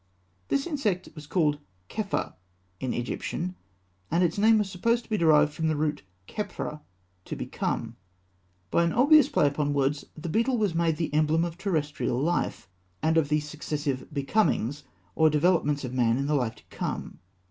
This 0.47 0.65
insect 0.65 1.09
was 1.13 1.27
called 1.27 1.59
kheper 1.87 2.33
in 2.79 2.91
Egyptian, 2.91 3.53
and 4.09 4.23
its 4.23 4.39
name 4.39 4.57
was 4.57 4.67
supposed 4.67 5.03
to 5.03 5.09
be 5.11 5.15
derived 5.17 5.53
from 5.53 5.67
the 5.67 5.75
root 5.75 6.01
khepra, 6.27 6.81
"to 7.25 7.35
become." 7.35 7.97
By 8.71 8.83
an 8.83 8.93
obvious 8.93 9.29
play 9.29 9.45
upon 9.45 9.75
words, 9.75 10.03
the 10.17 10.27
beetle 10.27 10.57
was 10.57 10.73
made 10.73 10.97
the 10.97 11.13
emblem 11.13 11.45
of 11.45 11.55
terrestrial 11.55 12.19
life, 12.19 12.67
and 13.03 13.15
of 13.15 13.29
the 13.29 13.41
successive 13.41 14.07
"becomings" 14.11 14.81
or 15.13 15.29
developments 15.29 15.83
of 15.83 15.93
man 15.93 16.17
in 16.17 16.25
the 16.25 16.33
life 16.33 16.55
to 16.55 16.63
come. 16.71 17.19